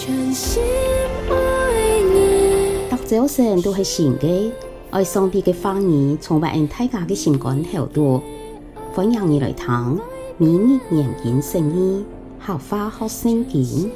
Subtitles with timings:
[0.00, 0.62] 全心
[1.28, 2.88] 爱你。
[2.88, 4.50] 大早晨都是新的，
[4.88, 8.22] 爱上帝的话语，充满大家的心肝头度。
[8.94, 10.00] 欢迎你来听
[10.38, 12.06] 每日研经圣经，
[12.38, 13.90] 好花好圣经。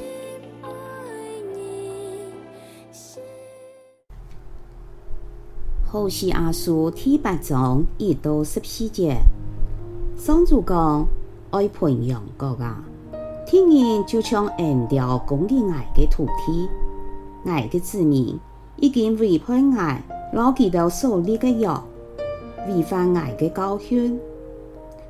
[5.86, 9.16] 何西阿书第八章一到十四节，
[10.18, 11.08] 上主讲
[11.50, 12.84] 爱培养国啊，
[13.46, 16.68] 天然就像恩掉攻击爱的土地，
[17.44, 18.38] 爱的子民
[18.76, 21.68] 已经违背爱，牢记到所立的约，
[22.68, 24.18] 违反爱的教训。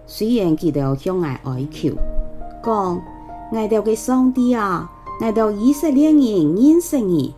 [0.06, 1.94] 虽然佢哋向爱哀求，
[2.62, 3.00] 讲
[3.52, 4.90] 爱到嘅上帝啊，
[5.20, 7.34] 爱到以色列人认识你，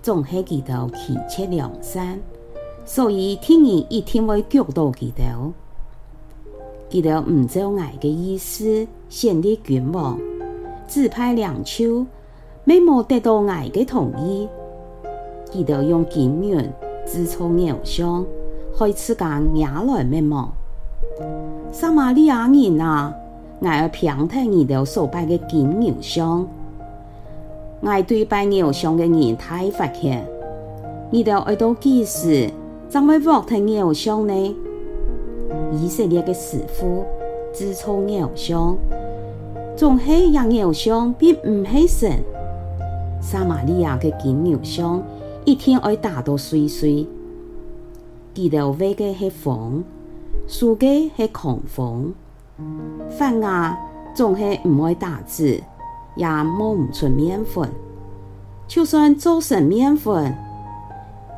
[0.00, 2.20] 总系佢哋弃却良善，
[2.84, 5.52] 所以天人一定会救到佢哋。
[6.90, 10.18] 佢哋唔照爱嘅意思，选立君王，
[10.88, 12.04] 指派领袖，
[12.64, 14.48] 没冇得到爱嘅同意，
[15.52, 16.58] 佢哋用金银
[17.06, 18.26] 制造偶像，
[18.76, 20.52] 害自家惹来灭亡。
[21.70, 23.14] 撒玛利亚人啊，
[23.62, 26.44] 爱要平听你哋所拜嘅金偶像，
[27.82, 30.18] 爱对拜偶像嘅人太发气，
[31.10, 32.50] 你哋爱到几时，
[32.88, 34.56] 怎会获听偶像呢？
[35.72, 37.04] 以色列嘅师傅
[37.54, 38.76] 制造偶像，
[39.76, 42.22] 总系让偶像并唔系神。
[43.20, 45.02] 撒玛利亚嘅金牛像
[45.44, 47.06] 一天爱打到碎碎，
[48.34, 49.84] 佢哋为嘅系风。
[50.46, 52.12] 输嘅系狂风，
[53.08, 53.76] 反而
[54.14, 55.62] 总系唔爱打字，
[56.16, 57.70] 也摸唔出面粉。
[58.66, 60.34] 就算做成面粉，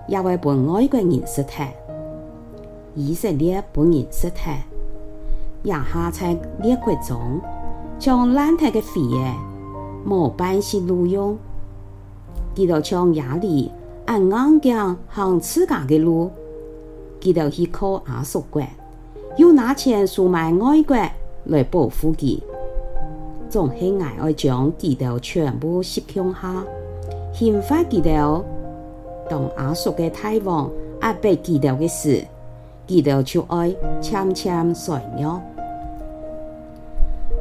[0.08, 1.66] 也会被外国人识睇。
[2.94, 4.52] 以色列本人识他，
[5.64, 7.40] 亚哈在列国中
[7.98, 9.32] 将烂透嘅肥嘢
[10.06, 11.36] 冇办法录用，
[12.54, 13.70] 佢就将亚利
[14.04, 16.30] 按硬颈行自家的路，
[17.20, 18.62] 佢就去靠阿叔国。
[19.38, 20.94] 又拿钱出卖外国
[21.44, 22.38] 来保护佢，
[23.48, 26.62] 总系爱爱将基督全部吸强下，
[27.32, 28.44] 刑罚基督。
[29.30, 30.70] 当阿叔嘅大王
[31.00, 32.22] 压迫基督嘅时，
[32.86, 35.40] 基督就爱悄悄衰弱。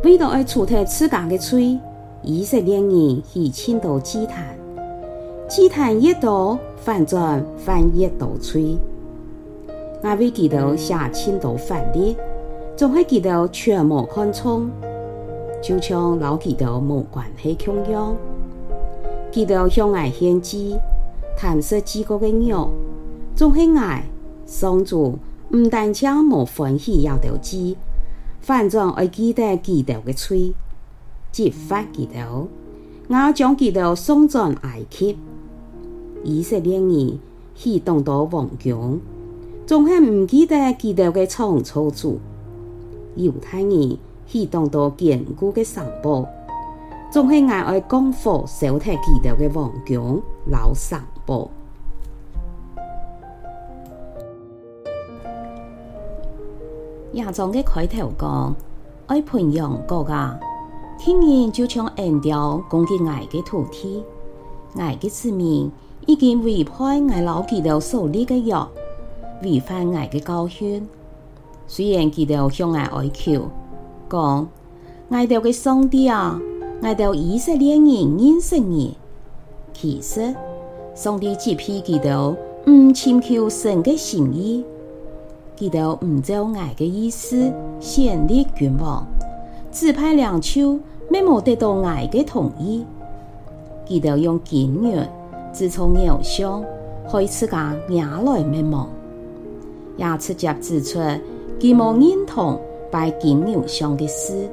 [0.04, 1.78] 为了爱除掉自家嘅罪，
[2.24, 4.56] 以色列人去倾倒祭坛，
[5.48, 8.78] 祭坛越多，反转反越多罪。
[10.04, 12.16] 我为基督写千道法律，
[12.76, 14.70] 总系基督全无看重，
[15.62, 18.16] 就像老基督无关系同样。
[19.32, 20.78] 基督向爱献祭，
[21.38, 22.72] 贪食自国嘅肉，
[23.36, 24.04] 总系爱
[24.48, 25.20] 上主，
[25.54, 27.76] 唔但将无欢喜要到祭，
[28.40, 30.54] 反转爱记得基督嘅罪，
[31.30, 32.48] 揭发基督，
[33.10, 35.18] 我将基督送转埃及，
[36.24, 37.20] 以色列人
[37.54, 39.02] 去当到王宫。
[39.68, 42.20] 总系唔记得基督嘅创造主，
[43.18, 46.26] 犹太人去当到坚固嘅城堡，
[47.12, 51.50] 总系爱爱讲佛烧太基督嘅王宫老城堡。
[57.14, 58.56] 亚庄嘅开头讲，
[59.08, 60.40] 爱培养国家，
[60.98, 64.02] 天然就像恩掉攻击爱嘅土地，
[64.78, 65.70] 爱嘅子民
[66.06, 66.72] 已经违背
[67.10, 68.56] 爱老基督所立嘅约。
[69.44, 70.88] 违反爱的教训，
[71.68, 73.50] 虽然佢哋向爱哀求，
[74.10, 74.48] 讲
[75.10, 76.40] 爱到嘅上帝啊，
[76.82, 77.84] 爱到以色列人
[78.18, 78.96] 认识你，
[79.74, 80.34] 其实
[80.96, 82.36] 上帝只批佢哋
[82.70, 84.64] 唔寻求神嘅心意，
[85.62, 89.06] 记得唔照爱嘅意思选立君王，
[89.72, 92.84] 指派领袖，没冇得到爱嘅同意，
[93.86, 95.08] 记得用金银
[95.54, 96.64] 制造偶像，
[97.12, 98.90] 开始家惹来灭亡。
[99.98, 100.98] 也直接指出，
[101.60, 104.50] 佢冇认同拜金偶像的事，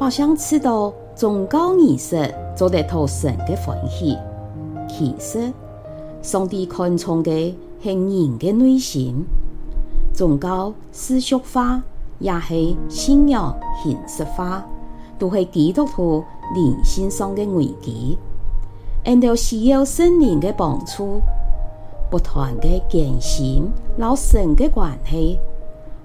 [0.00, 4.18] 好像知道宗教仪式做得讨神的欢喜。
[4.88, 5.52] 其实，
[6.22, 9.24] 上帝看重的是人的内心。
[10.12, 11.80] 宗教世俗化，
[12.18, 14.62] 也是信仰形式化，
[15.18, 18.18] 都系基督徒人性上的危机。
[19.04, 21.20] 人都需要圣灵的帮助。
[22.10, 25.38] 不断的更新老神的关系，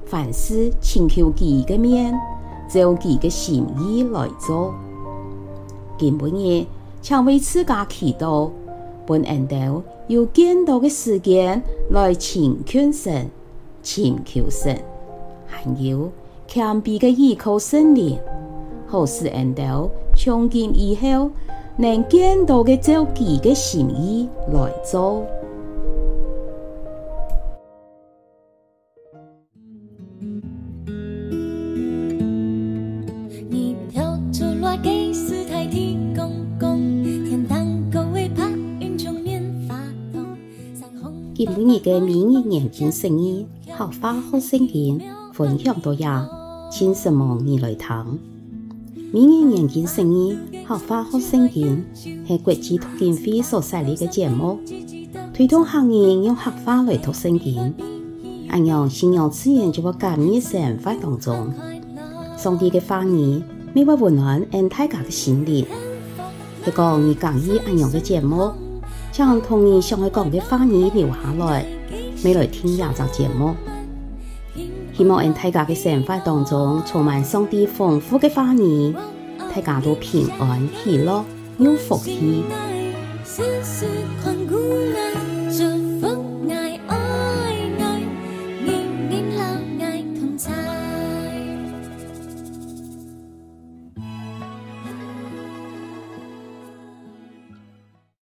[0.06, 2.14] 凡事请求佢嘅面，
[2.68, 4.74] 照佢嘅心意来做。
[5.98, 6.66] 今日
[7.02, 8.52] 请为自家祈祷，
[9.06, 13.30] 本人都有更多嘅时间来请劝神、
[13.82, 14.78] 请求神，
[15.46, 16.12] 还有
[16.48, 18.18] 谦卑嘅依靠圣灵，
[18.88, 21.30] 好使缘到从今以后
[21.78, 25.26] 能见到嘅照己嘅心意来做。
[41.46, 43.46] 今晡日嘅明日眼镜生意，
[43.78, 45.02] 客话好声音，
[45.34, 46.26] 分享到呀，
[46.72, 48.18] 请什么你来听。
[49.12, 51.84] 明日眼镜生意，客话好声音，
[52.26, 54.58] 系国际读经会所设立嘅节目，
[55.34, 57.74] 推动客人用客话来读圣经。
[58.48, 61.52] 按样信仰自然就会加入生活当中。
[62.38, 63.44] 上帝嘅话语，
[63.74, 65.66] 每晚温暖俺大家嘅心灵。
[66.66, 68.50] 一个你讲意按样嘅节目。
[69.14, 71.64] 将同你想要讲的话语留下来，
[72.26, 73.54] 未来听下集节目。
[74.98, 78.92] 希望在大家的生活当中充满上帝丰富的话语，
[79.54, 81.24] 大家都平安喜乐
[81.60, 82.44] 有福气。